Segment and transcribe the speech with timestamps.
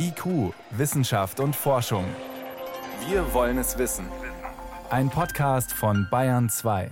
[0.00, 2.04] IQ, Wissenschaft und Forschung.
[3.08, 4.06] Wir wollen es wissen.
[4.90, 6.90] Ein Podcast von Bayern 2.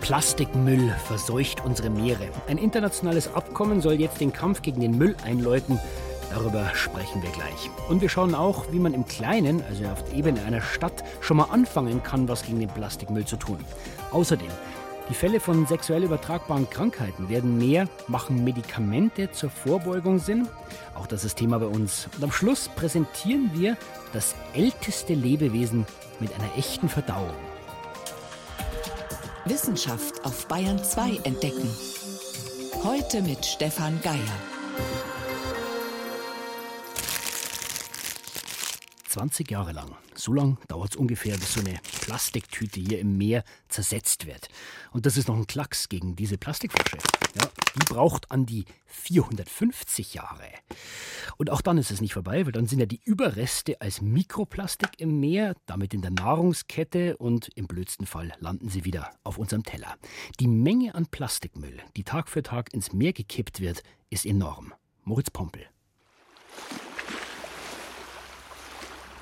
[0.00, 2.28] Plastikmüll verseucht unsere Meere.
[2.48, 5.78] Ein internationales Abkommen soll jetzt den Kampf gegen den Müll einläuten.
[6.30, 7.70] Darüber sprechen wir gleich.
[7.90, 11.36] Und wir schauen auch, wie man im Kleinen, also auf der Ebene einer Stadt, schon
[11.36, 13.58] mal anfangen kann, was gegen den Plastikmüll zu tun.
[14.10, 14.50] Außerdem
[15.08, 20.48] die Fälle von sexuell übertragbaren Krankheiten werden mehr, machen Medikamente zur Vorbeugung Sinn?
[20.94, 22.08] Auch das ist Thema bei uns.
[22.16, 23.76] Und am Schluss präsentieren wir
[24.12, 25.86] das älteste Lebewesen
[26.20, 27.34] mit einer echten Verdauung.
[29.44, 31.68] Wissenschaft auf Bayern 2 entdecken.
[32.82, 35.13] Heute mit Stefan Geier.
[39.14, 39.94] 20 Jahre lang.
[40.16, 44.48] So lang dauert es ungefähr, bis so eine Plastiktüte hier im Meer zersetzt wird.
[44.90, 46.98] Und das ist noch ein Klacks gegen diese Plastikflasche.
[47.40, 50.48] Ja, die braucht an die 450 Jahre.
[51.36, 54.98] Und auch dann ist es nicht vorbei, weil dann sind ja die Überreste als Mikroplastik
[54.98, 59.62] im Meer, damit in der Nahrungskette und im blödsten Fall landen sie wieder auf unserem
[59.62, 59.94] Teller.
[60.40, 64.74] Die Menge an Plastikmüll, die Tag für Tag ins Meer gekippt wird, ist enorm.
[65.04, 65.68] Moritz Pompel.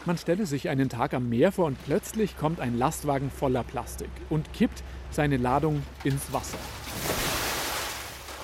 [0.05, 4.11] Man stelle sich einen Tag am Meer vor und plötzlich kommt ein Lastwagen voller Plastik
[4.31, 6.59] und kippt seine Ladung ins Wasser.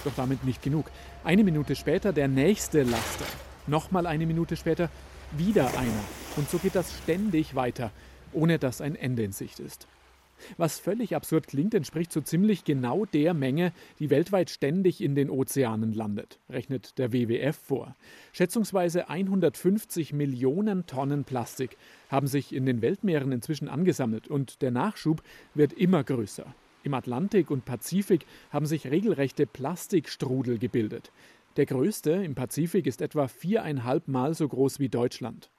[0.05, 0.89] Doch damit nicht genug.
[1.25, 3.25] Eine Minute später der nächste Laster.
[3.67, 4.89] Nochmal eine Minute später
[5.33, 6.05] wieder einer.
[6.37, 7.91] Und so geht das ständig weiter,
[8.33, 9.89] ohne dass ein Ende in Sicht ist.
[10.57, 15.31] Was völlig absurd klingt, entspricht so ziemlich genau der Menge, die weltweit ständig in den
[15.31, 17.97] Ozeanen landet, rechnet der WWF vor.
[18.33, 21.77] Schätzungsweise 150 Millionen Tonnen Plastik
[22.09, 25.23] haben sich in den Weltmeeren inzwischen angesammelt und der Nachschub
[25.55, 26.55] wird immer größer.
[26.85, 31.11] Im Atlantik und Pazifik haben sich regelrechte Plastikstrudel gebildet.
[31.57, 35.51] Der größte im Pazifik ist etwa viereinhalb Mal so groß wie Deutschland.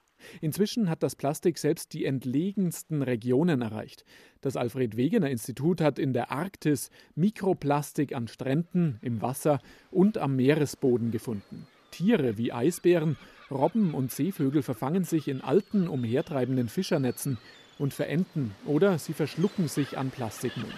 [0.41, 4.05] Inzwischen hat das Plastik selbst die entlegensten Regionen erreicht.
[4.41, 9.59] Das Alfred Wegener Institut hat in der Arktis Mikroplastik an Stränden, im Wasser
[9.91, 11.67] und am Meeresboden gefunden.
[11.91, 13.17] Tiere wie Eisbären,
[13.51, 17.37] Robben und Seevögel verfangen sich in alten, umhertreibenden Fischernetzen
[17.79, 20.73] und verenden oder sie verschlucken sich an Plastikmüll.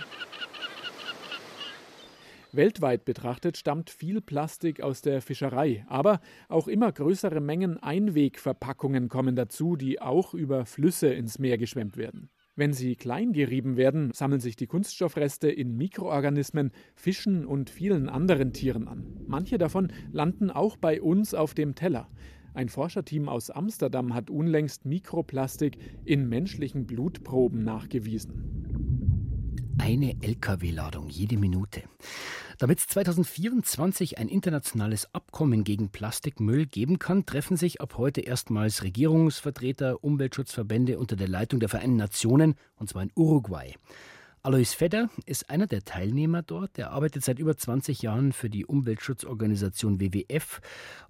[2.55, 6.19] Weltweit betrachtet stammt viel Plastik aus der Fischerei, aber
[6.49, 12.29] auch immer größere Mengen Einwegverpackungen kommen dazu, die auch über Flüsse ins Meer geschwemmt werden.
[12.55, 18.51] Wenn sie klein gerieben werden, sammeln sich die Kunststoffreste in Mikroorganismen, Fischen und vielen anderen
[18.51, 19.05] Tieren an.
[19.25, 22.09] Manche davon landen auch bei uns auf dem Teller.
[22.53, 28.70] Ein Forscherteam aus Amsterdam hat unlängst Mikroplastik in menschlichen Blutproben nachgewiesen.
[29.83, 31.81] Eine Lkw-Ladung jede Minute.
[32.59, 38.83] Damit es 2024 ein internationales Abkommen gegen Plastikmüll geben kann, treffen sich ab heute erstmals
[38.83, 43.73] Regierungsvertreter, Umweltschutzverbände unter der Leitung der Vereinten Nationen, und zwar in Uruguay.
[44.43, 46.79] Alois Fedder ist einer der Teilnehmer dort.
[46.79, 50.61] Er arbeitet seit über 20 Jahren für die Umweltschutzorganisation WWF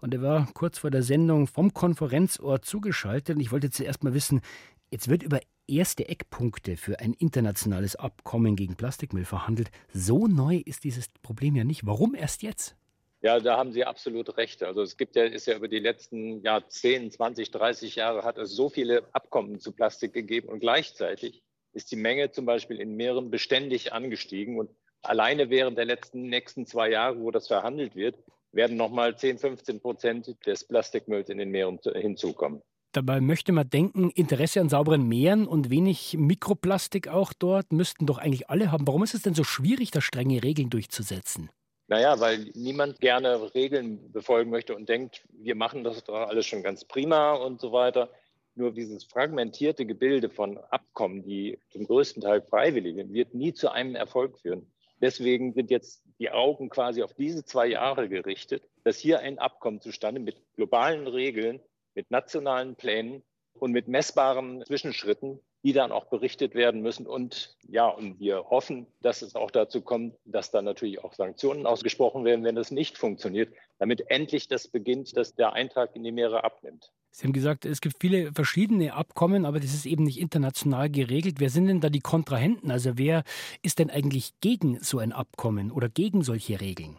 [0.01, 3.37] und er war kurz vor der Sendung vom Konferenzort zugeschaltet.
[3.37, 4.41] Und ich wollte zuerst mal wissen,
[4.91, 9.71] jetzt wird über erste Eckpunkte für ein internationales Abkommen gegen Plastikmüll verhandelt.
[9.93, 11.85] So neu ist dieses Problem ja nicht.
[11.85, 12.75] Warum erst jetzt?
[13.21, 14.63] Ja, da haben Sie absolut recht.
[14.63, 18.37] Also es gibt ja, ist ja über die letzten ja, 10, 20, 30 Jahre hat
[18.37, 22.95] es so viele Abkommen zu Plastik gegeben und gleichzeitig ist die Menge zum Beispiel in
[22.95, 24.71] Meeren beständig angestiegen und
[25.03, 28.15] alleine während der letzten nächsten zwei Jahre, wo das verhandelt wird,
[28.51, 32.61] werden nochmal 10, 15 Prozent des Plastikmülls in den Meeren hinzukommen.
[32.93, 38.17] Dabei möchte man denken, Interesse an sauberen Meeren und wenig Mikroplastik auch dort müssten doch
[38.17, 38.85] eigentlich alle haben.
[38.85, 41.49] Warum ist es denn so schwierig, da strenge Regeln durchzusetzen?
[41.87, 46.63] Naja, weil niemand gerne Regeln befolgen möchte und denkt, wir machen das doch alles schon
[46.63, 48.09] ganz prima und so weiter.
[48.55, 53.71] Nur dieses fragmentierte Gebilde von Abkommen, die zum größten Teil freiwillig sind, wird nie zu
[53.71, 54.69] einem Erfolg führen.
[55.01, 59.81] Deswegen sind jetzt die Augen quasi auf diese zwei Jahre gerichtet, dass hier ein Abkommen
[59.81, 61.61] zustande mit globalen Regeln
[61.95, 63.23] mit nationalen Plänen
[63.53, 67.05] und mit messbaren Zwischenschritten, die dann auch berichtet werden müssen.
[67.05, 71.65] Und ja, und wir hoffen, dass es auch dazu kommt, dass dann natürlich auch Sanktionen
[71.65, 76.11] ausgesprochen werden, wenn das nicht funktioniert, damit endlich das beginnt, dass der Eintrag in die
[76.11, 76.91] Meere abnimmt.
[77.13, 81.35] Sie haben gesagt, es gibt viele verschiedene Abkommen, aber das ist eben nicht international geregelt.
[81.39, 82.71] Wer sind denn da die Kontrahenten?
[82.71, 83.23] Also wer
[83.61, 86.97] ist denn eigentlich gegen so ein Abkommen oder gegen solche Regeln?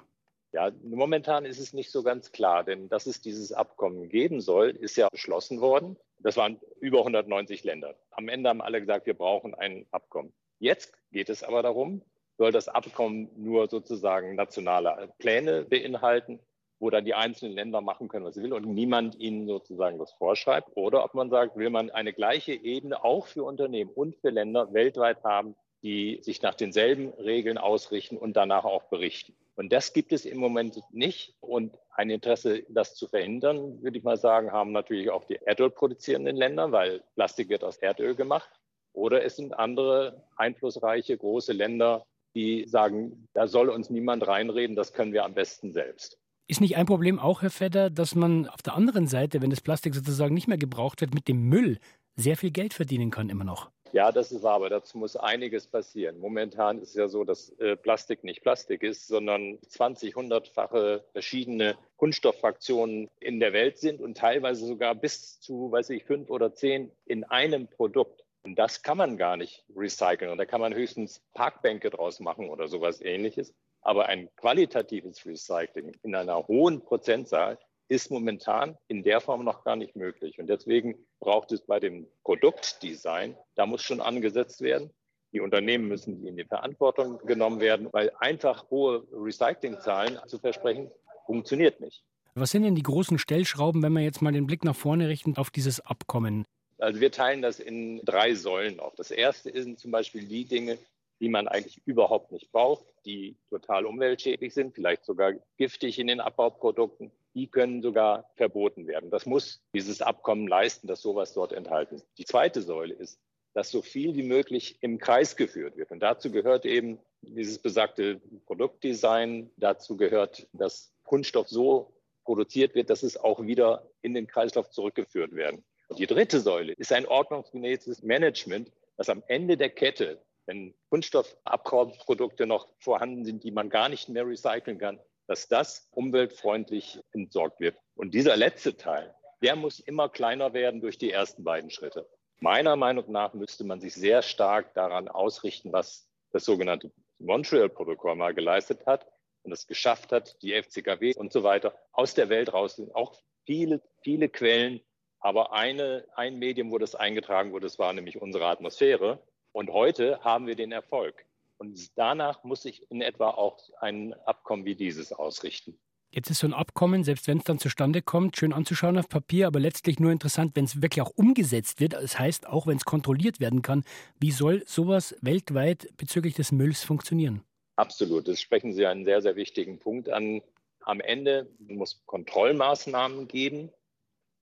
[0.52, 4.70] Ja, momentan ist es nicht so ganz klar, denn dass es dieses Abkommen geben soll,
[4.70, 5.96] ist ja beschlossen worden.
[6.18, 7.96] Das waren über 190 Länder.
[8.10, 10.32] Am Ende haben alle gesagt, wir brauchen ein Abkommen.
[10.58, 12.02] Jetzt geht es aber darum,
[12.36, 16.38] soll das Abkommen nur sozusagen nationale Pläne beinhalten
[16.82, 20.10] wo dann die einzelnen Länder machen können, was sie will und niemand ihnen sozusagen das
[20.14, 20.68] vorschreibt.
[20.74, 24.72] Oder ob man sagt, will man eine gleiche Ebene auch für Unternehmen und für Länder
[24.74, 29.32] weltweit haben, die sich nach denselben Regeln ausrichten und danach auch berichten.
[29.62, 31.36] Und das gibt es im Moment nicht.
[31.38, 35.70] Und ein Interesse, das zu verhindern, würde ich mal sagen, haben natürlich auch die Erdöl
[35.70, 38.50] produzierenden Länder, weil Plastik wird aus Erdöl gemacht.
[38.92, 42.04] Oder es sind andere einflussreiche große Länder,
[42.34, 46.18] die sagen, da soll uns niemand reinreden, das können wir am besten selbst.
[46.48, 49.60] Ist nicht ein Problem auch, Herr Fedder, dass man auf der anderen Seite, wenn das
[49.60, 51.78] Plastik sozusagen nicht mehr gebraucht wird, mit dem Müll
[52.16, 53.70] sehr viel Geld verdienen kann immer noch?
[53.92, 56.18] Ja, das ist wahr, aber dazu muss einiges passieren.
[56.18, 61.76] Momentan ist es ja so, dass äh, Plastik nicht Plastik ist, sondern 20, 100-fache verschiedene
[61.98, 66.90] Kunststofffraktionen in der Welt sind und teilweise sogar bis zu, weiß ich, fünf oder zehn
[67.04, 68.24] in einem Produkt.
[68.44, 70.30] Und das kann man gar nicht recyceln.
[70.30, 73.54] Und da kann man höchstens Parkbänke draus machen oder sowas ähnliches.
[73.82, 77.58] Aber ein qualitatives Recycling in einer hohen Prozentzahl
[77.88, 80.38] ist momentan in der Form noch gar nicht möglich.
[80.38, 84.90] Und deswegen braucht es bei dem Produktdesign, da muss schon angesetzt werden.
[85.32, 90.90] Die Unternehmen müssen in die Verantwortung genommen werden, weil einfach hohe Recyclingzahlen zu versprechen,
[91.26, 92.04] funktioniert nicht.
[92.34, 95.36] Was sind denn die großen Stellschrauben, wenn wir jetzt mal den Blick nach vorne richten
[95.36, 96.46] auf dieses Abkommen?
[96.78, 98.94] Also wir teilen das in drei Säulen auf.
[98.96, 100.78] Das erste sind zum Beispiel die Dinge,
[101.20, 106.20] die man eigentlich überhaupt nicht braucht, die total umweltschädlich sind, vielleicht sogar giftig in den
[106.20, 107.12] Abbauprodukten.
[107.34, 109.10] Die können sogar verboten werden.
[109.10, 112.06] Das muss dieses Abkommen leisten, dass sowas dort enthalten ist.
[112.18, 113.18] Die zweite Säule ist,
[113.54, 115.90] dass so viel wie möglich im Kreis geführt wird.
[115.90, 119.50] Und dazu gehört eben dieses besagte Produktdesign.
[119.56, 121.92] Dazu gehört, dass Kunststoff so
[122.24, 125.64] produziert wird, dass es auch wieder in den Kreislauf zurückgeführt werden.
[125.98, 132.68] Die dritte Säule ist ein ordnungsgemäßes Management, das am Ende der Kette, wenn Kunststoffabbauprodukte noch
[132.78, 134.98] vorhanden sind, die man gar nicht mehr recyceln kann,
[135.32, 137.78] dass das umweltfreundlich entsorgt wird.
[137.94, 142.06] Und dieser letzte Teil, der muss immer kleiner werden durch die ersten beiden Schritte.
[142.40, 148.34] Meiner Meinung nach müsste man sich sehr stark daran ausrichten, was das sogenannte Montreal-Protokoll mal
[148.34, 149.10] geleistet hat
[149.42, 152.78] und es geschafft hat, die FCKW und so weiter aus der Welt raus.
[152.92, 154.82] Auch viele, viele Quellen
[155.18, 159.18] aber eine, ein Medium, wo das eingetragen wurde, das war nämlich unsere Atmosphäre.
[159.52, 161.24] Und heute haben wir den Erfolg.
[161.62, 165.78] Und danach muss sich in etwa auch ein Abkommen wie dieses ausrichten.
[166.10, 169.46] Jetzt ist so ein Abkommen, selbst wenn es dann zustande kommt, schön anzuschauen auf Papier,
[169.46, 171.92] aber letztlich nur interessant, wenn es wirklich auch umgesetzt wird.
[171.92, 173.84] Das heißt, auch wenn es kontrolliert werden kann,
[174.18, 177.44] wie soll sowas weltweit bezüglich des Mülls funktionieren?
[177.76, 180.42] Absolut, das sprechen Sie einen sehr, sehr wichtigen Punkt an.
[180.80, 183.70] Am Ende muss es Kontrollmaßnahmen geben,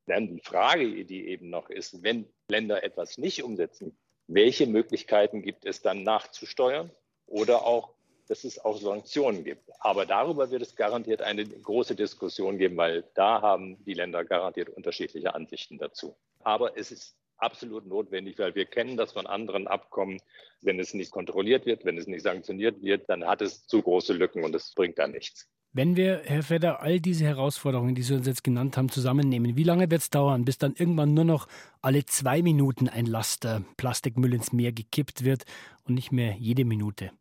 [0.06, 3.94] dann die Frage, die eben noch ist, wenn Länder etwas nicht umsetzen,
[4.26, 6.90] welche Möglichkeiten gibt es dann nachzusteuern
[7.30, 7.94] oder auch,
[8.28, 9.70] dass es auch Sanktionen gibt.
[9.80, 14.68] Aber darüber wird es garantiert eine große Diskussion geben, weil da haben die Länder garantiert
[14.68, 16.14] unterschiedliche Ansichten dazu.
[16.44, 20.20] Aber es ist absolut notwendig, weil wir kennen das von anderen Abkommen.
[20.60, 24.12] Wenn es nicht kontrolliert wird, wenn es nicht sanktioniert wird, dann hat es zu große
[24.12, 25.48] Lücken und es bringt da nichts.
[25.72, 29.62] Wenn wir, Herr Fedder, all diese Herausforderungen, die Sie uns jetzt genannt haben, zusammennehmen, wie
[29.62, 31.46] lange wird es dauern, bis dann irgendwann nur noch
[31.80, 35.44] alle zwei Minuten ein Laster Plastikmüll ins Meer gekippt wird
[35.84, 37.12] und nicht mehr jede Minute?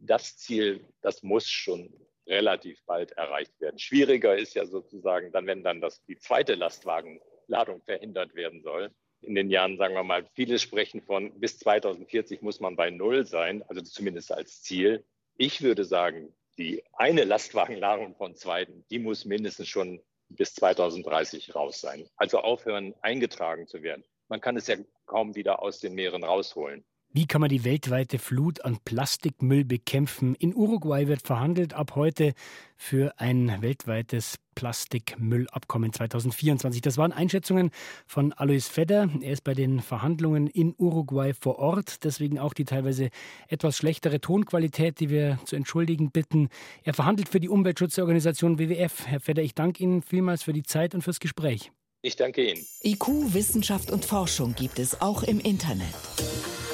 [0.00, 1.92] Das Ziel, das muss schon
[2.26, 3.78] relativ bald erreicht werden.
[3.78, 8.90] Schwieriger ist ja sozusagen dann, wenn dann das, die zweite Lastwagenladung verhindert werden soll.
[9.22, 13.26] In den Jahren, sagen wir mal, viele sprechen von bis 2040 muss man bei Null
[13.26, 15.04] sein, also zumindest als Ziel.
[15.36, 21.80] Ich würde sagen, die eine Lastwagenladung von zweiten, die muss mindestens schon bis 2030 raus
[21.80, 22.08] sein.
[22.16, 24.04] Also aufhören, eingetragen zu werden.
[24.28, 26.84] Man kann es ja kaum wieder aus den Meeren rausholen.
[27.10, 30.34] Wie kann man die weltweite Flut an Plastikmüll bekämpfen?
[30.34, 32.34] In Uruguay wird verhandelt ab heute
[32.76, 36.82] für ein weltweites Plastikmüllabkommen 2024.
[36.82, 37.70] Das waren Einschätzungen
[38.06, 39.08] von Alois Fedder.
[39.22, 42.04] Er ist bei den Verhandlungen in Uruguay vor Ort.
[42.04, 43.08] Deswegen auch die teilweise
[43.48, 46.50] etwas schlechtere Tonqualität, die wir zu entschuldigen bitten.
[46.82, 49.06] Er verhandelt für die Umweltschutzorganisation WWF.
[49.06, 51.72] Herr Fedder, ich danke Ihnen vielmals für die Zeit und fürs Gespräch.
[52.02, 52.64] Ich danke Ihnen.
[52.84, 55.94] IQ, Wissenschaft und Forschung gibt es auch im Internet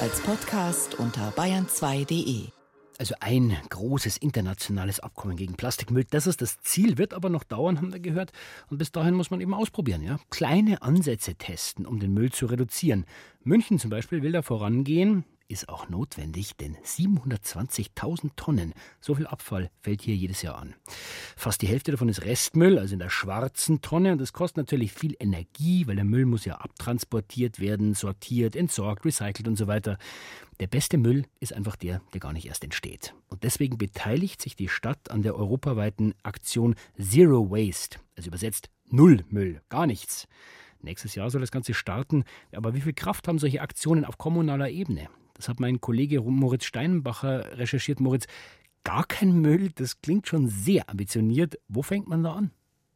[0.00, 2.48] als Podcast unter bayern2.de.
[2.98, 6.04] Also ein großes internationales Abkommen gegen Plastikmüll.
[6.08, 8.32] Das ist das Ziel, wird aber noch dauern, haben wir gehört.
[8.70, 10.18] Und bis dahin muss man eben ausprobieren, ja.
[10.30, 13.04] Kleine Ansätze testen, um den Müll zu reduzieren.
[13.42, 15.24] München zum Beispiel will da vorangehen.
[15.48, 20.74] Ist auch notwendig, denn 720.000 Tonnen, so viel Abfall fällt hier jedes Jahr an.
[21.36, 24.92] Fast die Hälfte davon ist Restmüll, also in der schwarzen Tonne, und das kostet natürlich
[24.92, 29.98] viel Energie, weil der Müll muss ja abtransportiert werden, sortiert, entsorgt, recycelt und so weiter.
[30.60, 33.14] Der beste Müll ist einfach der, der gar nicht erst entsteht.
[33.28, 39.24] Und deswegen beteiligt sich die Stadt an der europaweiten Aktion Zero Waste, also übersetzt Null
[39.28, 40.28] Müll, gar nichts.
[40.84, 42.24] Nächstes Jahr soll das Ganze starten.
[42.52, 45.08] Aber wie viel Kraft haben solche Aktionen auf kommunaler Ebene?
[45.34, 48.00] Das hat mein Kollege Moritz Steinbacher recherchiert.
[48.00, 48.26] Moritz,
[48.84, 51.58] gar kein Müll, das klingt schon sehr ambitioniert.
[51.68, 52.50] Wo fängt man da an?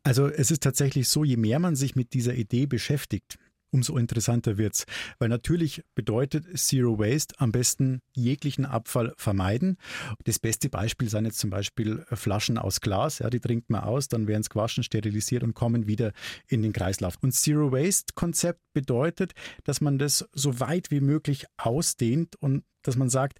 [0.04, 3.38] Also es ist tatsächlich so, je mehr man sich mit dieser Idee beschäftigt,
[3.70, 4.84] umso interessanter wird's.
[5.18, 9.76] Weil natürlich bedeutet Zero Waste am besten jeglichen Abfall vermeiden.
[10.24, 13.18] Das beste Beispiel sind jetzt zum Beispiel Flaschen aus Glas.
[13.18, 16.12] Ja, die trinkt man aus, dann werden es gewaschen, sterilisiert und kommen wieder
[16.46, 17.16] in den Kreislauf.
[17.20, 19.32] Und Zero Waste Konzept bedeutet,
[19.64, 23.38] dass man das so weit wie möglich ausdehnt und dass man sagt,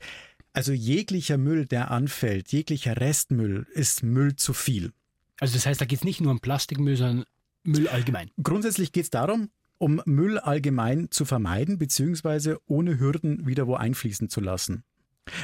[0.53, 4.93] also jeglicher Müll, der anfällt, jeglicher Restmüll ist Müll zu viel.
[5.41, 7.25] Also das heißt, da geht es nicht nur um Plastikmüll, sondern
[7.63, 8.31] Müll allgemein.
[8.43, 12.57] Grundsätzlich geht es darum, um Müll allgemein zu vermeiden bzw.
[12.67, 14.85] ohne Hürden wieder wo einfließen zu lassen.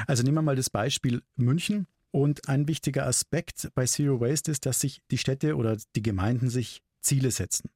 [0.06, 1.86] Also nehmen wir mal das Beispiel München.
[2.10, 6.48] Und ein wichtiger Aspekt bei Zero Waste ist, dass sich die Städte oder die Gemeinden
[6.48, 7.70] sich Ziele setzen.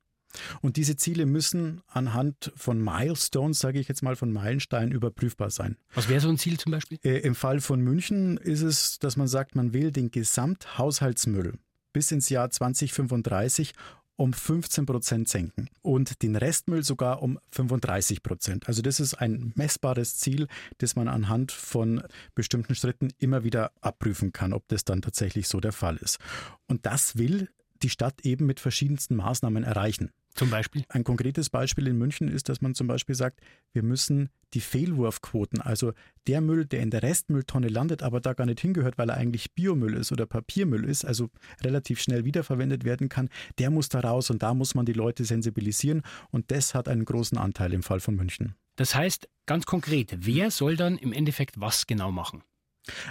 [0.61, 5.77] Und diese Ziele müssen anhand von Milestones, sage ich jetzt mal, von Meilensteinen überprüfbar sein.
[5.95, 6.99] Was wäre so ein Ziel zum Beispiel?
[7.03, 11.55] Äh, Im Fall von München ist es, dass man sagt, man will den Gesamthaushaltsmüll
[11.93, 13.73] bis ins Jahr 2035
[14.19, 18.67] um 15 Prozent senken und den Restmüll sogar um 35 Prozent.
[18.67, 20.49] Also das ist ein messbares Ziel,
[20.79, 22.03] das man anhand von
[22.35, 26.19] bestimmten Schritten immer wieder abprüfen kann, ob das dann tatsächlich so der Fall ist.
[26.67, 27.49] Und das will
[27.83, 30.11] die Stadt eben mit verschiedensten Maßnahmen erreichen.
[30.39, 30.85] Zum Beispiel?
[30.89, 33.41] Ein konkretes Beispiel in München ist, dass man zum Beispiel sagt,
[33.73, 35.93] wir müssen die Fehlwurfquoten, also
[36.29, 39.53] der Müll, der in der Restmülltonne landet, aber da gar nicht hingehört, weil er eigentlich
[39.55, 41.29] Biomüll ist oder Papiermüll ist, also
[41.63, 45.25] relativ schnell wiederverwendet werden kann, der muss da raus und da muss man die Leute
[45.25, 48.55] sensibilisieren und das hat einen großen Anteil im Fall von München.
[48.77, 52.45] Das heißt, ganz konkret, wer soll dann im Endeffekt was genau machen?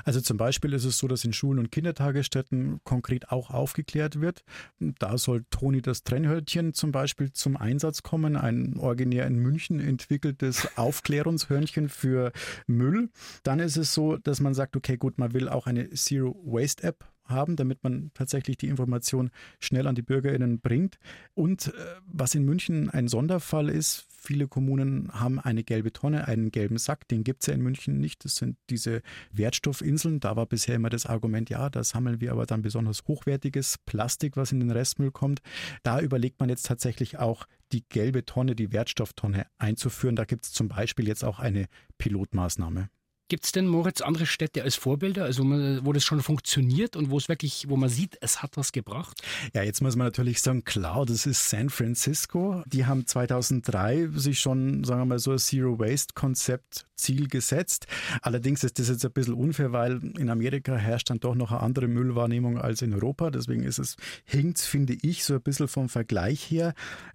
[0.04, 4.44] Also zum Beispiel ist es so, dass in Schulen und Kindertagesstätten konkret auch aufgeklärt wird.
[4.80, 10.68] Da soll Toni das Trennhörnchen zum Beispiel zum Einsatz kommen, ein originär in München entwickeltes
[10.78, 12.32] Aufklärungshörnchen für
[12.68, 13.10] Müll.
[13.44, 16.84] Dann ist es so, dass man sagt, okay, gut, man will auch eine Zero Waste
[16.84, 19.30] App haben, damit man tatsächlich die Information
[19.60, 21.00] schnell an die BürgerInnen bringt.
[21.34, 21.72] Und äh,
[22.06, 27.08] was in München ein Sonderfall ist, viele Kommunen haben eine gelbe Tonne, einen gelben Sack,
[27.08, 28.26] den gibt es ja in München nicht.
[28.26, 30.20] Das sind diese Wertstoffinseln.
[30.20, 34.36] Da war bisher immer das Argument, ja, da sammeln wir aber dann besonders hochwertiges Plastik,
[34.36, 35.42] was in den Restmüll kommt.
[35.84, 40.16] Da überlegt man jetzt tatsächlich auch, die gelbe Tonne, die Wertstofftonne einzuführen.
[40.16, 41.68] Da gibt es zum Beispiel jetzt auch eine
[41.98, 42.90] Pilotmaßnahme.
[43.30, 47.18] Gibt es denn, Moritz, andere Städte als Vorbilder, also wo das schon funktioniert und wo
[47.18, 49.22] es wirklich, wo man sieht, es hat was gebracht?
[49.54, 52.64] Ja, jetzt muss man natürlich sagen, klar, das ist San Francisco.
[52.68, 57.86] Die haben 2003 sich schon, sagen wir mal, so ein Zero Waste Konzept Ziel gesetzt.
[58.22, 61.62] Allerdings ist das jetzt ein bisschen unfair, weil in Amerika herrscht dann doch noch eine
[61.62, 63.30] andere Müllwahrnehmung als in Europa.
[63.30, 66.74] Deswegen ist es, hinkt, finde ich, so ein bisschen vom Vergleich her.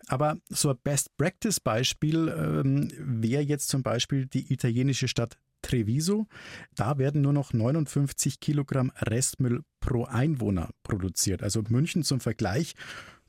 [0.08, 6.26] Aber so ein Best-Practice-Beispiel ähm, wäre jetzt zum Beispiel die italienische Stadt Treviso.
[6.74, 11.42] Da werden nur noch 59 Kilogramm Restmüll pro Einwohner produziert.
[11.42, 12.74] Also München zum Vergleich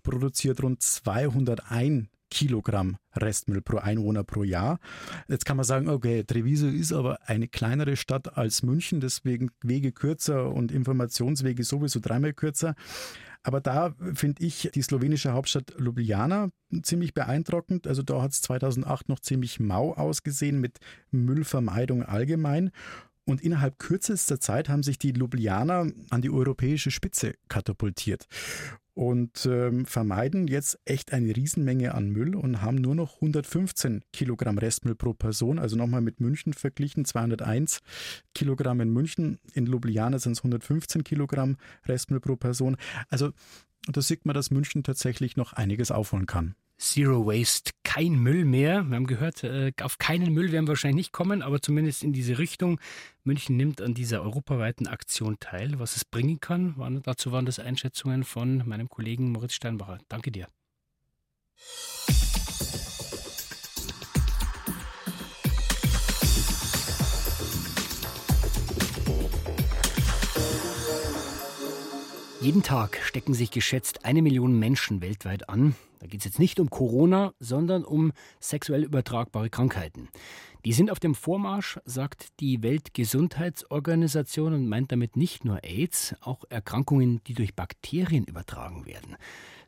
[0.04, 4.80] produziert rund 201 Kilogramm Restmüll pro Einwohner pro Jahr.
[5.28, 9.92] Jetzt kann man sagen, okay, Treviso ist aber eine kleinere Stadt als München, deswegen Wege
[9.92, 12.74] kürzer und Informationswege sowieso dreimal kürzer.
[13.44, 16.50] Aber da finde ich die slowenische Hauptstadt Ljubljana
[16.82, 17.88] ziemlich beeindruckend.
[17.88, 20.80] Also da hat es 2008 noch ziemlich mau ausgesehen mit
[21.12, 22.72] Müllvermeidung allgemein.
[23.26, 28.28] Und innerhalb kürzester Zeit haben sich die Ljubljana an die europäische Spitze katapultiert
[28.94, 34.58] und ähm, vermeiden jetzt echt eine Riesenmenge an Müll und haben nur noch 115 Kilogramm
[34.58, 35.58] Restmüll pro Person.
[35.60, 37.80] Also nochmal mit München verglichen, 201
[38.36, 39.40] Kilogramm in München.
[39.54, 42.78] In Ljubljana sind es 115 Kilogramm Restmüll pro Person.
[43.10, 43.32] Also
[43.88, 46.56] da sieht man, dass München tatsächlich noch einiges aufholen kann.
[46.78, 48.84] Zero Waste, kein Müll mehr.
[48.84, 52.14] Wir haben gehört, äh, auf keinen Müll werden wir wahrscheinlich nicht kommen, aber zumindest in
[52.14, 52.80] diese Richtung.
[53.24, 55.80] München nimmt an dieser europaweiten Aktion teil.
[55.80, 60.00] Was es bringen kann, waren, dazu waren das Einschätzungen von meinem Kollegen Moritz Steinbacher.
[60.10, 60.48] Danke dir.
[72.44, 75.76] Jeden Tag stecken sich geschätzt eine Million Menschen weltweit an.
[76.02, 80.10] Da geht es jetzt nicht um Corona, sondern um sexuell übertragbare Krankheiten.
[80.66, 86.44] Die sind auf dem Vormarsch, sagt die Weltgesundheitsorganisation und meint damit nicht nur AIDS, auch
[86.50, 89.16] Erkrankungen, die durch Bakterien übertragen werden.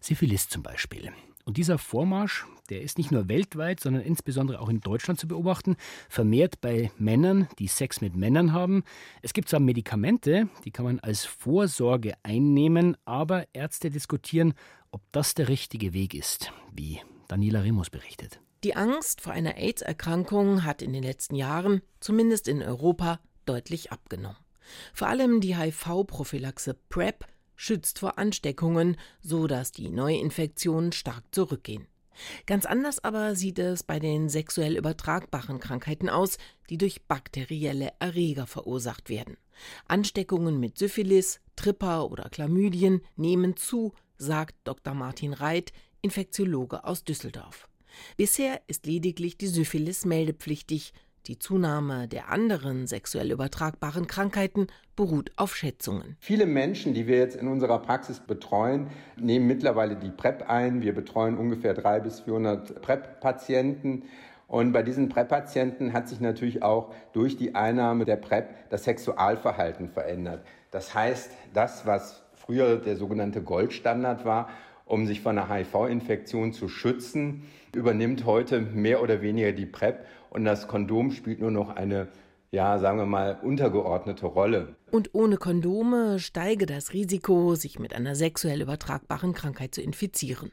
[0.01, 1.13] Syphilis zum Beispiel.
[1.45, 5.75] Und dieser Vormarsch, der ist nicht nur weltweit, sondern insbesondere auch in Deutschland zu beobachten,
[6.09, 8.83] vermehrt bei Männern, die Sex mit Männern haben.
[9.21, 14.55] Es gibt zwar Medikamente, die kann man als Vorsorge einnehmen, aber Ärzte diskutieren,
[14.89, 18.39] ob das der richtige Weg ist, wie Daniela Remus berichtet.
[18.63, 24.37] Die Angst vor einer AIDS-Erkrankung hat in den letzten Jahren, zumindest in Europa, deutlich abgenommen.
[24.93, 27.25] Vor allem die HIV-Prophylaxe PrEP
[27.55, 31.87] schützt vor Ansteckungen, so dass die Neuinfektionen stark zurückgehen.
[32.45, 36.37] Ganz anders aber sieht es bei den sexuell übertragbaren Krankheiten aus,
[36.69, 39.37] die durch bakterielle Erreger verursacht werden.
[39.87, 44.93] Ansteckungen mit Syphilis, Tripper oder Chlamydien nehmen zu, sagt Dr.
[44.93, 47.67] Martin Reit, Infektiologe aus Düsseldorf.
[48.17, 50.93] Bisher ist lediglich die Syphilis meldepflichtig,
[51.27, 56.15] die Zunahme der anderen sexuell übertragbaren Krankheiten beruht auf Schätzungen.
[56.19, 60.81] Viele Menschen, die wir jetzt in unserer Praxis betreuen, nehmen mittlerweile die PrEP ein.
[60.81, 64.03] Wir betreuen ungefähr 300 bis 400 PrEP-Patienten.
[64.47, 69.89] Und bei diesen PrEP-Patienten hat sich natürlich auch durch die Einnahme der PrEP das Sexualverhalten
[69.89, 70.45] verändert.
[70.71, 74.49] Das heißt, das, was früher der sogenannte Goldstandard war,
[74.85, 80.45] um sich von einer HIV-Infektion zu schützen, übernimmt heute mehr oder weniger die PrEP und
[80.45, 82.07] das Kondom spielt nur noch eine,
[82.51, 84.75] ja, sagen wir mal, untergeordnete Rolle.
[84.91, 90.51] Und ohne Kondome steige das Risiko, sich mit einer sexuell übertragbaren Krankheit zu infizieren.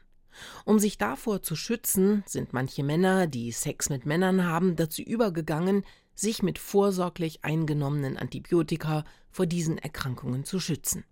[0.65, 5.83] Um sich davor zu schützen, sind manche Männer, die Sex mit Männern haben, dazu übergegangen,
[6.15, 11.05] sich mit vorsorglich eingenommenen Antibiotika vor diesen Erkrankungen zu schützen.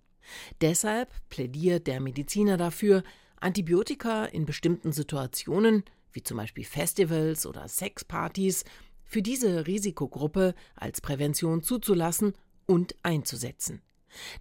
[0.62, 3.04] Deshalb plädiert der Mediziner dafür,
[3.40, 8.64] Antibiotika in bestimmten Situationen wie zum Beispiel Festivals oder Sexpartys,
[9.04, 12.34] für diese Risikogruppe als Prävention zuzulassen
[12.66, 13.82] und einzusetzen.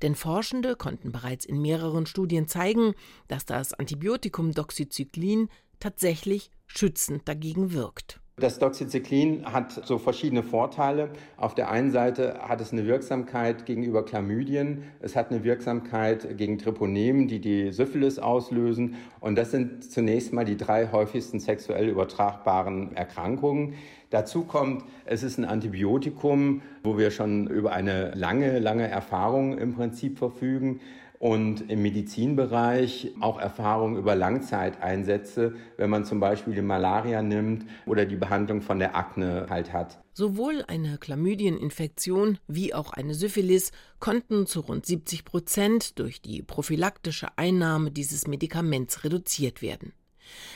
[0.03, 2.95] Denn Forschende konnten bereits in mehreren Studien zeigen,
[3.29, 8.21] dass das Antibiotikum Doxycyclin tatsächlich schützend dagegen wirkt.
[8.41, 11.11] Das Doxycyclin hat so verschiedene Vorteile.
[11.37, 16.57] Auf der einen Seite hat es eine Wirksamkeit gegenüber Chlamydien, es hat eine Wirksamkeit gegen
[16.57, 18.97] Treponemen, die die Syphilis auslösen.
[19.21, 23.75] Und das sind zunächst mal die drei häufigsten sexuell übertragbaren Erkrankungen.
[24.09, 29.75] Dazu kommt, es ist ein Antibiotikum, wo wir schon über eine lange, lange Erfahrung im
[29.75, 30.81] Prinzip verfügen
[31.21, 38.07] und im Medizinbereich auch Erfahrungen über Langzeiteinsätze, wenn man zum Beispiel die Malaria nimmt oder
[38.07, 40.03] die Behandlung von der Akne halt hat.
[40.15, 47.29] Sowohl eine Chlamydieninfektion wie auch eine Syphilis konnten zu rund 70 Prozent durch die prophylaktische
[47.37, 49.93] Einnahme dieses Medikaments reduziert werden.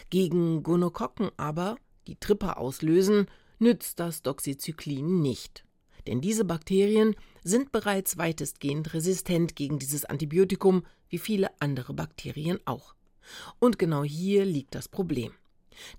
[0.08, 3.26] Gegen Gonokokken aber, die Tripper auslösen,
[3.58, 5.63] nützt das Doxycyclin nicht.
[6.06, 12.94] Denn diese Bakterien sind bereits weitestgehend resistent gegen dieses Antibiotikum, wie viele andere Bakterien auch.
[13.58, 15.32] Und genau hier liegt das Problem.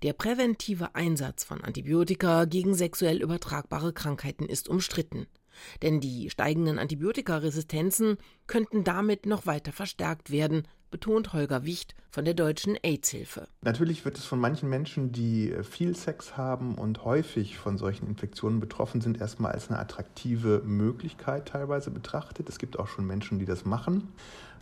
[0.02, 5.26] Der präventive Einsatz von Antibiotika gegen sexuell übertragbare Krankheiten ist umstritten.
[5.82, 12.34] Denn die steigenden Antibiotikaresistenzen könnten damit noch weiter verstärkt werden, betont Holger Wicht von der
[12.34, 13.48] Deutschen AIDS-Hilfe.
[13.62, 18.06] Natürlich wird es von manchen Menschen, die äh, viel Sex haben und häufig von solchen
[18.06, 22.48] Infektionen betroffen sind, erstmal als eine attraktive Möglichkeit teilweise betrachtet.
[22.48, 24.08] Es gibt auch schon Menschen, die das machen.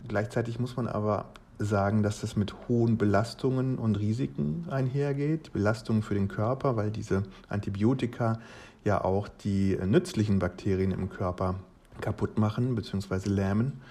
[0.07, 5.53] Gleichzeitig muss man aber sagen, dass das mit hohen Belastungen und Risiken einhergeht.
[5.53, 8.39] Belastungen für den Körper, weil diese Antibiotika
[8.85, 11.59] ja auch die nützlichen Bakterien im Körper
[11.99, 13.29] kaputt machen bzw.
[13.29, 13.81] lähmen.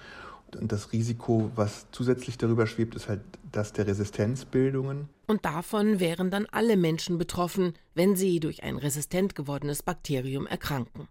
[0.59, 5.09] Und das Risiko, was zusätzlich darüber schwebt, ist halt das der Resistenzbildungen.
[5.27, 11.09] Und davon wären dann alle Menschen betroffen, wenn sie durch ein resistent gewordenes Bakterium erkranken.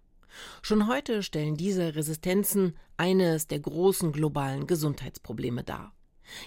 [0.63, 5.93] Schon heute stellen diese Resistenzen eines der großen globalen Gesundheitsprobleme dar.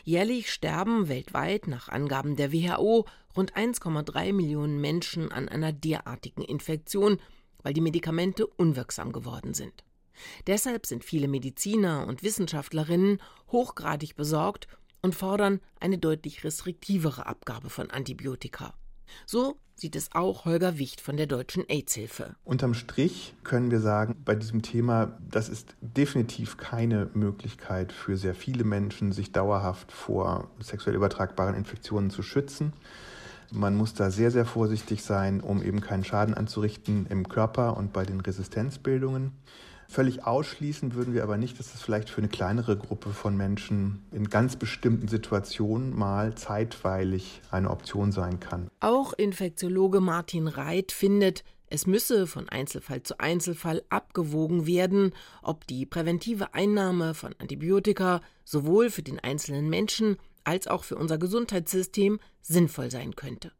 [0.03, 7.19] Jährlich sterben weltweit nach Angaben der WHO rund 1,3 Millionen Menschen an einer derartigen Infektion,
[7.63, 9.83] weil die Medikamente unwirksam geworden sind.
[10.47, 14.67] Deshalb sind viele Mediziner und Wissenschaftlerinnen hochgradig besorgt
[15.01, 18.73] und fordern eine deutlich restriktivere Abgabe von Antibiotika.
[19.25, 22.35] So sieht es auch Holger Wicht von der Deutschen AIDS-Hilfe.
[22.43, 28.33] Unterm Strich können wir sagen, bei diesem Thema, das ist definitiv keine Möglichkeit für sehr
[28.33, 32.73] viele Menschen, sich dauerhaft vor sexuell übertragbaren Infektionen zu schützen.
[33.51, 37.93] Man muss da sehr, sehr vorsichtig sein, um eben keinen Schaden anzurichten im Körper und
[37.93, 39.31] bei den Resistenzbildungen.
[39.89, 44.05] Völlig ausschließen würden wir aber nicht, dass es vielleicht für eine kleinere Gruppe von Menschen
[44.11, 48.69] in ganz bestimmten Situationen mal zeitweilig eine Option sein kann.
[48.79, 55.85] Auch Infektiologe Martin Reit findet, es müsse von Einzelfall zu Einzelfall abgewogen werden, ob die
[55.85, 62.89] präventive Einnahme von Antibiotika sowohl für den einzelnen Menschen als auch für unser Gesundheitssystem sinnvoll
[62.89, 63.51] sein könnte.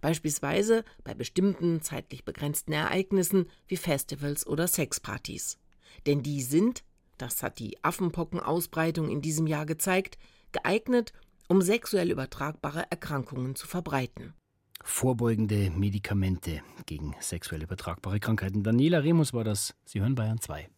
[0.00, 5.58] Beispielsweise bei bestimmten zeitlich begrenzten Ereignissen wie Festivals oder Sexpartys.
[6.06, 6.84] Denn die sind,
[7.18, 10.18] das hat die Affenpockenausbreitung in diesem Jahr gezeigt,
[10.52, 11.12] geeignet,
[11.48, 14.34] um sexuell übertragbare Erkrankungen zu verbreiten.
[14.82, 18.62] Vorbeugende Medikamente gegen sexuell übertragbare Krankheiten.
[18.62, 19.74] Daniela Remus war das.
[19.84, 20.68] Sie hören Bayern 2.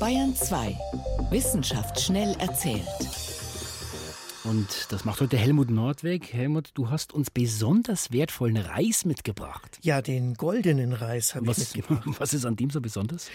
[0.00, 0.76] Bayern 2.
[1.30, 2.86] Wissenschaft schnell erzählt.
[4.48, 6.32] Und das macht heute Helmut Nordweg.
[6.32, 9.78] Helmut, du hast uns besonders wertvollen Reis mitgebracht.
[9.82, 12.04] Ja, den goldenen Reis habe ich mitgebracht.
[12.20, 13.28] Was ist an dem so besonders?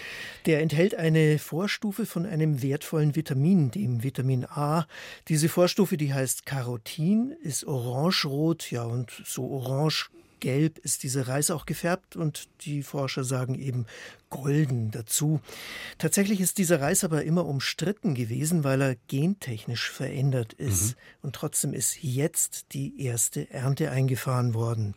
[0.46, 4.88] Der enthält eine Vorstufe von einem wertvollen Vitamin, dem Vitamin A.
[5.28, 10.10] Diese Vorstufe, die heißt Carotin, ist orangerot, ja, und so orange
[10.42, 13.86] gelb ist dieser Reis auch gefärbt und die Forscher sagen eben
[14.30, 15.40] golden dazu.
[15.98, 20.96] Tatsächlich ist dieser Reis aber immer umstritten gewesen, weil er gentechnisch verändert ist.
[20.96, 20.96] Mhm.
[21.22, 24.96] Und trotzdem ist jetzt die erste Ernte eingefahren worden.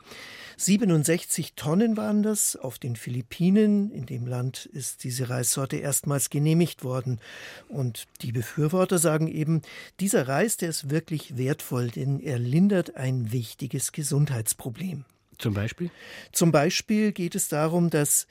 [0.56, 3.90] 67 Tonnen waren das auf den Philippinen.
[3.90, 7.20] In dem Land ist diese Reissorte erstmals genehmigt worden.
[7.68, 9.62] Und die Befürworter sagen eben,
[10.00, 15.04] dieser Reis, der ist wirklich wertvoll, denn er lindert ein wichtiges Gesundheitsproblem.
[15.38, 15.90] Zum Beispiel?
[16.32, 18.26] Zum Beispiel geht es darum, dass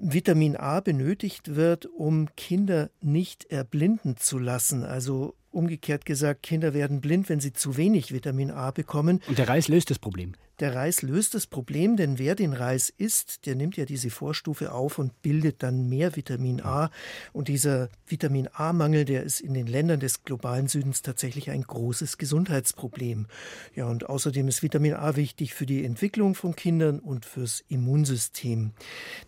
[0.00, 4.84] Vitamin A benötigt wird, um Kinder nicht erblinden zu lassen.
[4.84, 9.20] Also umgekehrt gesagt, Kinder werden blind, wenn sie zu wenig Vitamin A bekommen.
[9.26, 10.34] Und der Reis löst das Problem.
[10.60, 14.72] Der Reis löst das Problem, denn wer den Reis isst, der nimmt ja diese Vorstufe
[14.72, 16.90] auf und bildet dann mehr Vitamin A.
[17.32, 22.18] Und dieser Vitamin A-Mangel, der ist in den Ländern des globalen Südens tatsächlich ein großes
[22.18, 23.26] Gesundheitsproblem.
[23.74, 28.72] Ja, und außerdem ist Vitamin A wichtig für die Entwicklung von Kindern und fürs Immunsystem.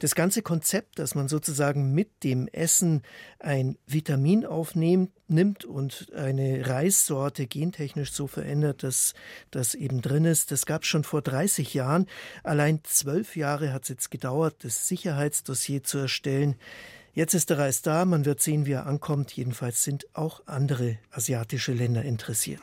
[0.01, 3.03] Das ganze Konzept, dass man sozusagen mit dem Essen
[3.39, 9.15] ein Vitamin aufnimmt, nimmt und eine Reissorte gentechnisch so verändert, dass
[9.51, 12.07] das eben drin ist, das gab es schon vor vor 30 Jahren.
[12.43, 16.57] Allein zwölf Jahre hat es jetzt gedauert, das Sicherheitsdossier zu erstellen.
[17.13, 19.33] Jetzt ist der Reis da, man wird sehen, wie er ankommt.
[19.33, 22.63] Jedenfalls sind auch andere asiatische Länder interessiert.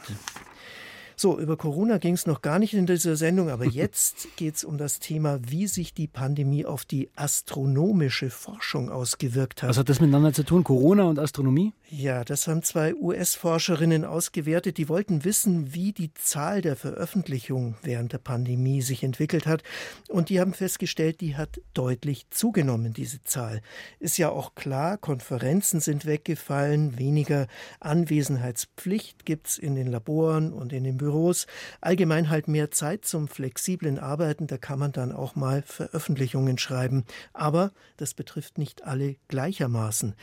[1.15, 4.63] So, über Corona ging es noch gar nicht in dieser Sendung, aber jetzt geht es
[4.63, 9.69] um das Thema, wie sich die Pandemie auf die astronomische Forschung ausgewirkt hat.
[9.69, 11.73] Was hat das miteinander zu tun, Corona und Astronomie?
[11.89, 14.77] Ja, das haben zwei US-Forscherinnen ausgewertet.
[14.77, 19.63] Die wollten wissen, wie die Zahl der Veröffentlichungen während der Pandemie sich entwickelt hat.
[20.09, 23.61] Und die haben festgestellt, die hat deutlich zugenommen, diese Zahl.
[23.99, 27.47] Ist ja auch klar, Konferenzen sind weggefallen, weniger
[27.79, 31.47] Anwesenheitspflicht gibt es in den Laboren und in den Büros.
[31.79, 34.47] Allgemein halt mehr Zeit zum flexiblen Arbeiten.
[34.47, 37.05] Da kann man dann auch mal Veröffentlichungen schreiben.
[37.31, 40.15] Aber das betrifft nicht alle gleichermaßen.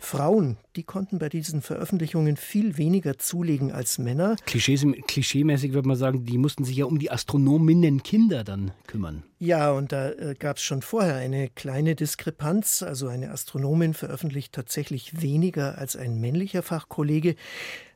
[0.00, 4.36] Frauen, die konnten bei diesen Veröffentlichungen viel weniger zulegen als Männer.
[4.46, 9.22] Klischees, klischeemäßig würde man sagen, die mussten sich ja um die Astronominnenkinder dann kümmern.
[9.38, 12.82] Ja, und da äh, gab es schon vorher eine kleine Diskrepanz.
[12.82, 17.34] Also eine Astronomin veröffentlicht tatsächlich weniger als ein männlicher Fachkollege.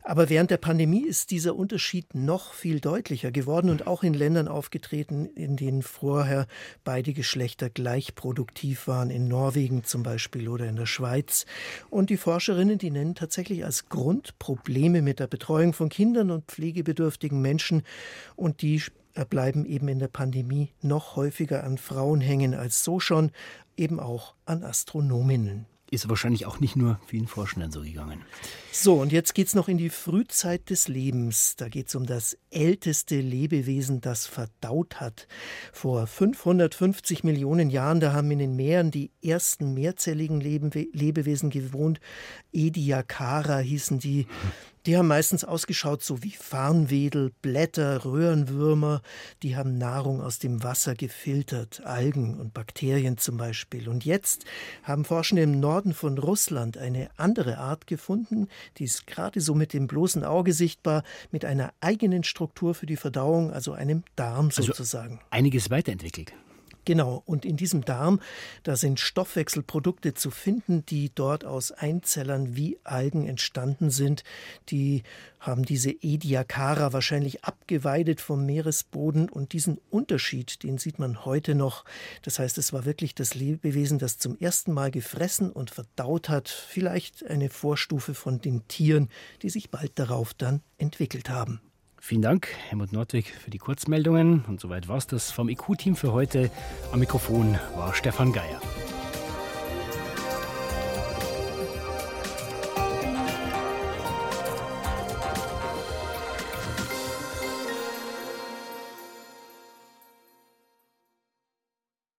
[0.08, 4.46] Aber während der Pandemie ist dieser Unterschied noch viel deutlicher geworden und auch in Ländern
[4.46, 6.46] aufgetreten, in denen vorher
[6.84, 11.44] beide Geschlechter gleich produktiv waren, in Norwegen zum Beispiel oder in der Schweiz.
[11.90, 16.44] Und die Forscherinnen, die nennen tatsächlich als Grund Probleme mit der Betreuung von Kindern und
[16.44, 17.82] pflegebedürftigen Menschen
[18.36, 18.80] und die
[19.28, 23.32] bleiben eben in der Pandemie noch häufiger an Frauen hängen als so schon,
[23.76, 25.66] eben auch an Astronominnen.
[25.90, 28.22] Ist wahrscheinlich auch nicht nur vielen Forschenden so gegangen.
[28.72, 31.54] So, und jetzt geht es noch in die Frühzeit des Lebens.
[31.56, 35.28] Da geht es um das älteste Lebewesen, das verdaut hat.
[35.72, 42.00] Vor 550 Millionen Jahren, da haben in den Meeren die ersten mehrzelligen Lebewesen gewohnt.
[42.52, 44.26] Ediacara hießen die.
[44.86, 49.02] Die haben meistens ausgeschaut so wie Farnwedel, Blätter, Röhrenwürmer.
[49.42, 53.88] Die haben Nahrung aus dem Wasser gefiltert, Algen und Bakterien zum Beispiel.
[53.88, 54.44] Und jetzt
[54.84, 58.46] haben Forschende im Norden von Russland eine andere Art gefunden.
[58.78, 62.96] Die ist gerade so mit dem bloßen Auge sichtbar, mit einer eigenen Struktur für die
[62.96, 65.18] Verdauung, also einem Darm also sozusagen.
[65.30, 66.32] Einiges weiterentwickelt
[66.86, 68.20] Genau, und in diesem Darm,
[68.62, 74.22] da sind Stoffwechselprodukte zu finden, die dort aus Einzellern wie Algen entstanden sind.
[74.68, 75.02] Die
[75.40, 81.84] haben diese Ediacara wahrscheinlich abgeweidet vom Meeresboden und diesen Unterschied, den sieht man heute noch.
[82.22, 86.48] Das heißt, es war wirklich das Lebewesen, das zum ersten Mal gefressen und verdaut hat,
[86.48, 89.08] vielleicht eine Vorstufe von den Tieren,
[89.42, 91.60] die sich bald darauf dann entwickelt haben.
[92.06, 94.44] Vielen Dank, Helmut Nordwig, für die Kurzmeldungen.
[94.46, 96.52] Und soweit war es das vom IQ-Team für heute.
[96.92, 98.60] Am Mikrofon war Stefan Geier.